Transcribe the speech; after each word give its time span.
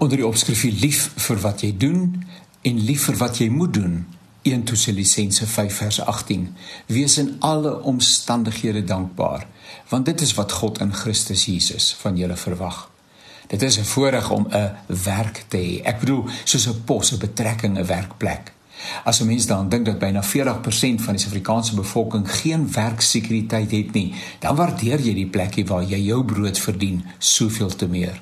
onder 0.00 0.16
die 0.16 0.26
opskrif 0.26 0.62
lief 0.80 1.10
vir 1.26 1.40
wat 1.44 1.60
jy 1.60 1.74
doen 1.76 2.24
en 2.64 2.78
lief 2.88 3.04
vir 3.10 3.16
wat 3.20 3.40
jy 3.42 3.50
moet 3.52 3.74
doen 3.76 3.98
1 4.48 4.62
Tessalonisense 4.70 5.44
5 5.46 5.74
vers 5.82 5.98
18 6.00 6.46
Wees 6.88 7.18
in 7.20 7.34
alle 7.44 7.74
omstandighede 7.82 8.84
dankbaar 8.84 9.44
want 9.90 10.08
dit 10.08 10.24
is 10.24 10.32
wat 10.38 10.54
God 10.56 10.80
in 10.80 10.94
Christus 10.96 11.44
Jesus 11.44 11.90
van 12.00 12.16
julle 12.16 12.36
verwag. 12.36 12.86
Dit 13.52 13.62
is 13.62 13.78
'n 13.78 13.84
voorreg 13.84 14.30
om 14.30 14.46
'n 14.48 14.72
werk 15.04 15.44
te 15.48 15.56
hê. 15.56 15.82
Ek 15.84 16.00
bedoel 16.00 16.24
soos 16.44 16.66
'n 16.68 16.84
pos, 16.84 17.12
'n 17.12 17.18
betrekking, 17.18 17.78
'n 17.78 17.86
werkplek. 17.86 18.52
As 19.04 19.20
'n 19.20 19.26
mens 19.26 19.46
dan 19.46 19.68
dink 19.68 19.84
dat 19.84 19.98
byna 19.98 20.22
40% 20.22 21.02
van 21.02 21.14
die 21.14 21.22
Suid-Afrikaanse 21.22 21.74
bevolking 21.74 22.30
geen 22.40 22.72
werksekuriteit 22.72 23.70
het 23.70 23.92
nie, 23.92 24.14
dan 24.38 24.56
waardeer 24.56 25.00
jy 25.00 25.14
die 25.14 25.26
plekkie 25.26 25.66
waar 25.66 25.84
jy 25.84 25.98
jou 25.98 26.24
brood 26.24 26.58
verdien 26.58 27.04
soveel 27.18 27.76
te 27.76 27.86
meer. 27.86 28.20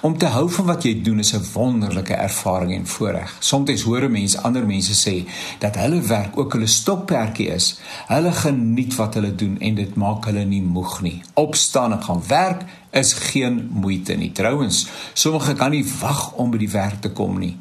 Om 0.00 0.18
te 0.18 0.26
hou 0.26 0.50
van 0.50 0.66
wat 0.66 0.82
jy 0.82 1.02
doen 1.02 1.18
is 1.18 1.34
'n 1.34 1.44
wonderlike 1.52 2.14
ervaring 2.14 2.72
en 2.74 2.86
voorreg. 2.86 3.36
Soms 3.38 3.82
hoor 3.82 4.10
mense 4.10 4.40
ander 4.40 4.66
mense 4.66 4.94
sê 5.08 5.28
dat 5.58 5.74
hulle 5.74 6.00
werk 6.00 6.38
ook 6.38 6.52
hulle 6.52 6.66
stokperdjie 6.66 7.48
is. 7.48 7.78
Hulle 8.06 8.32
geniet 8.32 8.94
wat 8.94 9.14
hulle 9.14 9.34
doen 9.34 9.60
en 9.60 9.74
dit 9.74 9.94
maak 9.94 10.24
hulle 10.24 10.44
nie 10.44 10.62
moeg 10.62 11.00
nie. 11.02 11.22
Opstaan 11.34 11.92
en 11.92 12.02
gaan 12.02 12.22
werk 12.26 12.62
is 12.90 13.12
geen 13.12 13.68
moeite 13.72 14.14
nie. 14.14 14.32
Trouwens, 14.32 14.86
sommige 15.12 15.54
kan 15.54 15.70
nie 15.70 15.84
wag 16.00 16.32
om 16.32 16.50
by 16.50 16.58
die 16.58 16.70
werk 16.70 17.00
te 17.00 17.10
kom 17.10 17.38
nie. 17.38 17.56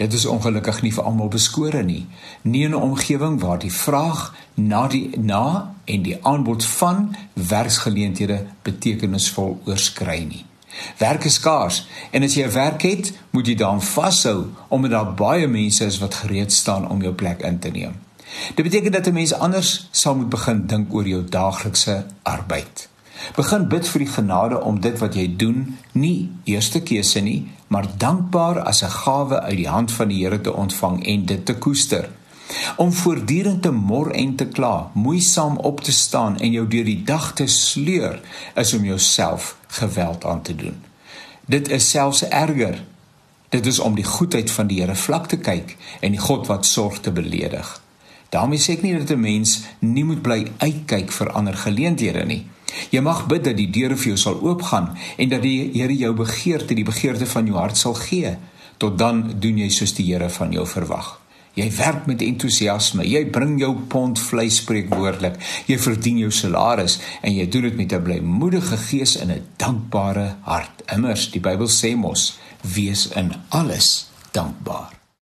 Dit 0.00 0.12
is 0.12 0.24
ongelukkig 0.26 0.82
nie 0.82 0.92
vir 0.96 1.04
almal 1.04 1.28
beskore 1.28 1.82
nie. 1.82 2.06
Nie 2.42 2.64
in 2.64 2.70
'n 2.70 2.82
omgewing 2.82 3.40
waar 3.40 3.58
die 3.58 3.72
vraag 3.72 4.34
na 4.54 4.86
die 4.88 5.10
na 5.18 5.74
en 5.84 6.02
die 6.02 6.24
aanbod 6.24 6.64
van 6.64 7.16
werksgeleenthede 7.32 8.46
betekenisvol 8.62 9.60
oorskry 9.64 10.24
nie. 10.28 10.44
Werk 10.98 11.24
is 11.24 11.34
skaars 11.34 11.86
en 12.10 12.22
as 12.22 12.34
jy 12.34 12.44
'n 12.46 12.52
werk 12.52 12.82
het, 12.82 13.12
moet 13.30 13.46
jy 13.46 13.54
daaraan 13.54 13.82
vashou 13.82 14.46
omdat 14.68 14.90
daar 14.90 15.14
baie 15.14 15.46
mense 15.46 15.84
is 15.84 15.98
wat 15.98 16.14
gereed 16.14 16.52
staan 16.52 16.88
om 16.88 17.02
jou 17.02 17.12
plek 17.12 17.42
in 17.42 17.58
te 17.58 17.70
neem. 17.70 17.94
Dit 18.54 18.64
beteken 18.64 18.92
dat 18.92 19.06
'n 19.06 19.12
mens 19.12 19.32
anders 19.32 19.88
sal 19.90 20.14
moet 20.14 20.28
begin 20.28 20.66
dink 20.66 20.94
oor 20.94 21.06
jou 21.06 21.24
daaglikse 21.24 22.06
arbeid. 22.22 22.88
Begin 23.36 23.68
bid 23.68 23.88
vir 23.88 23.98
die 23.98 24.12
genade 24.12 24.60
om 24.60 24.80
dit 24.80 24.98
wat 24.98 25.14
jy 25.14 25.36
doen 25.36 25.78
nie 25.92 26.30
eerste 26.44 26.80
keuse 26.80 27.20
nie, 27.20 27.50
maar 27.66 27.86
dankbaar 27.96 28.60
as 28.60 28.82
'n 28.82 28.90
gawe 28.90 29.40
uit 29.40 29.56
die 29.56 29.68
hand 29.68 29.92
van 29.92 30.08
die 30.08 30.24
Here 30.24 30.40
te 30.40 30.52
ontvang 30.52 31.06
en 31.06 31.26
dit 31.26 31.46
te 31.46 31.54
koester. 31.54 32.08
Om 32.76 32.92
voortdurend 32.92 33.62
te 33.62 33.70
mor 33.70 34.10
en 34.10 34.36
te 34.36 34.46
kla, 34.46 34.90
moeisaam 34.94 35.56
op 35.56 35.80
te 35.80 35.92
staan 35.92 36.38
en 36.38 36.52
jou 36.52 36.66
deur 36.68 36.84
die 36.84 37.02
dag 37.02 37.32
te 37.32 37.46
sleur, 37.46 38.20
is 38.54 38.74
om 38.74 38.84
jouself 38.84 39.59
geweld 39.70 40.24
aan 40.24 40.42
te 40.42 40.54
doen. 40.56 40.82
Dit 41.46 41.68
is 41.68 41.90
selfs 41.90 42.28
erger. 42.28 42.82
Dit 43.48 43.66
is 43.66 43.78
om 43.78 43.94
die 43.94 44.04
goedheid 44.04 44.50
van 44.50 44.66
die 44.66 44.80
Here 44.80 44.94
vlak 44.94 45.26
te 45.26 45.38
kyk 45.38 45.76
en 46.00 46.14
die 46.14 46.20
God 46.20 46.46
wat 46.46 46.66
sorg 46.66 47.00
te 47.00 47.12
beledig. 47.12 47.80
daarmee 48.30 48.58
sê 48.62 48.76
ek 48.76 48.82
nie 48.82 48.98
dat 48.98 49.10
'n 49.10 49.20
mens 49.20 49.60
nie 49.78 50.04
moet 50.04 50.22
bly 50.22 50.46
uitkyk 50.58 51.12
vir 51.12 51.30
ander 51.30 51.54
geleenthede 51.54 52.24
nie. 52.24 52.46
Jy 52.90 53.00
mag 53.00 53.26
bid 53.26 53.44
dat 53.44 53.56
die 53.56 53.70
deure 53.70 53.96
vir 53.96 54.06
jou 54.06 54.16
sal 54.16 54.40
oopgaan 54.40 54.96
en 55.16 55.28
dat 55.28 55.42
die 55.42 55.70
Here 55.72 55.96
jou 55.96 56.14
begeerte, 56.14 56.74
die 56.74 56.84
begeerte 56.84 57.26
van 57.26 57.46
jou 57.46 57.56
hart 57.58 57.76
sal 57.76 57.94
gee. 57.94 58.36
Tot 58.76 58.98
dan 58.98 59.34
doen 59.40 59.58
jy 59.58 59.68
soos 59.68 59.94
die 59.94 60.06
Here 60.12 60.30
van 60.30 60.52
jou 60.52 60.66
verwag. 60.66 61.20
Jy 61.54 61.66
werk 61.76 62.06
met 62.06 62.22
entoesiasme. 62.22 63.04
Jy 63.06 63.24
bring 63.34 63.58
jou 63.60 63.72
pond 63.88 64.18
vleis 64.18 64.60
spreekwoordelik. 64.62 65.40
Jy 65.66 65.78
verdien 65.82 66.22
jou 66.22 66.30
salaris 66.30 67.00
en 67.22 67.34
jy 67.34 67.48
doen 67.50 67.68
dit 67.68 67.76
met 67.76 67.92
'n 67.92 68.02
blymoedige 68.02 68.76
gees 68.76 69.16
en 69.16 69.30
'n 69.30 69.46
dankbare 69.56 70.36
hart. 70.42 70.82
Immers, 70.92 71.30
die 71.30 71.40
Bybel 71.40 71.68
sê 71.68 71.96
mos, 71.96 72.38
wees 72.62 73.08
in 73.08 73.34
alles 73.48 74.06
dankbaar. 74.32 74.99